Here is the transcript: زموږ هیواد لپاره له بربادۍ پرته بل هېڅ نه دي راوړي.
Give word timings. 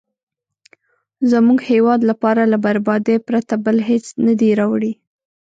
زموږ 1.31 1.59
هیواد 1.71 2.01
لپاره 2.09 2.41
له 2.51 2.57
بربادۍ 2.65 3.17
پرته 3.27 3.53
بل 3.65 3.77
هېڅ 3.89 4.05
نه 4.25 4.33
دي 4.39 4.49
راوړي. 4.59 4.93